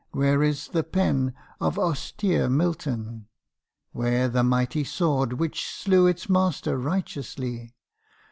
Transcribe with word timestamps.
where 0.13 0.41
is 0.41 0.69
the 0.69 0.83
pen 0.83 1.31
Of 1.59 1.77
austere 1.77 2.49
Milton? 2.49 3.27
where 3.91 4.27
the 4.29 4.41
mighty 4.43 4.83
sword 4.83 5.33
Which 5.33 5.63
slew 5.69 6.07
its 6.07 6.27
master 6.27 6.75
righteously? 6.75 7.75